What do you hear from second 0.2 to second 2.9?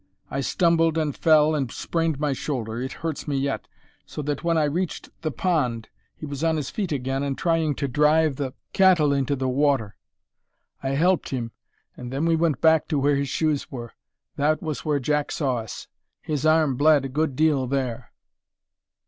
I stumbled and fell and sprained my shoulder